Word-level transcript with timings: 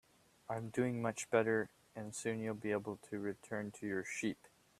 I'm 0.49 0.69
doing 0.69 0.99
much 0.99 1.29
better, 1.29 1.69
and 1.95 2.15
soon 2.15 2.39
you'll 2.39 2.55
be 2.55 2.71
able 2.71 2.97
to 3.11 3.19
return 3.19 3.69
to 3.73 3.85
your 3.85 4.03
sheep. 4.03 4.47